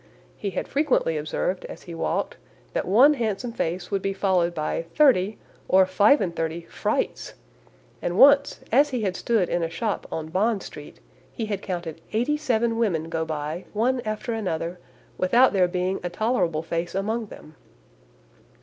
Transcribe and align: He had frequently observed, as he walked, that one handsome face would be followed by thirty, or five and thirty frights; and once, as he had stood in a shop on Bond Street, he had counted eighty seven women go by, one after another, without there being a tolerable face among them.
He 0.35 0.49
had 0.49 0.67
frequently 0.67 1.15
observed, 1.15 1.63
as 1.65 1.83
he 1.83 1.93
walked, 1.93 2.35
that 2.73 2.87
one 2.87 3.13
handsome 3.13 3.51
face 3.51 3.91
would 3.91 4.01
be 4.01 4.13
followed 4.13 4.55
by 4.55 4.85
thirty, 4.95 5.37
or 5.67 5.85
five 5.85 6.21
and 6.21 6.35
thirty 6.35 6.61
frights; 6.61 7.35
and 8.01 8.17
once, 8.17 8.61
as 8.71 8.89
he 8.89 9.01
had 9.03 9.15
stood 9.15 9.47
in 9.47 9.61
a 9.61 9.69
shop 9.69 10.07
on 10.11 10.29
Bond 10.29 10.63
Street, 10.63 10.97
he 11.31 11.45
had 11.45 11.61
counted 11.61 12.01
eighty 12.13 12.35
seven 12.35 12.79
women 12.79 13.09
go 13.09 13.25
by, 13.25 13.65
one 13.73 14.01
after 14.03 14.33
another, 14.33 14.79
without 15.19 15.53
there 15.53 15.67
being 15.67 15.99
a 16.01 16.09
tolerable 16.09 16.63
face 16.63 16.95
among 16.95 17.27
them. 17.27 17.53